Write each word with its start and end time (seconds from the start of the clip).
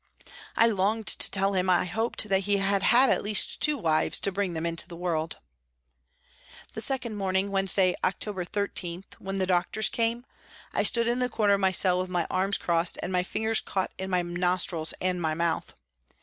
I 0.55 0.65
longed 0.65 1.05
to 1.05 1.29
tell 1.29 1.53
him 1.53 1.69
I 1.69 1.85
hoped 1.85 2.27
that 2.27 2.39
he 2.39 2.57
had 2.57 2.81
had 2.81 3.11
at 3.11 3.21
least 3.21 3.59
two 3.61 3.77
wives 3.77 4.19
to 4.21 4.31
bring 4.31 4.53
them 4.53 4.65
into 4.65 4.87
the 4.87 4.95
world! 4.95 5.37
The 6.73 6.81
second 6.81 7.17
morning, 7.17 7.51
Wednesday, 7.51 7.93
October 8.03 8.43
13, 8.43 9.05
when 9.19 9.37
the 9.37 9.45
doctors 9.45 9.89
came, 9.89 10.25
I 10.73 10.81
stood 10.81 11.07
in 11.07 11.19
the 11.19 11.29
corner 11.29 11.53
of 11.53 11.59
my 11.59 11.71
cell 11.71 11.99
with 11.99 12.09
my 12.09 12.25
arms 12.31 12.57
crossed 12.57 12.97
and 13.03 13.11
my 13.11 13.21
fingers 13.21 13.61
caught 13.61 13.91
in 13.99 14.09
my 14.09 14.23
nostrils 14.23 14.95
and 15.01 15.21
my 15.21 15.35
mouth. 15.35 15.71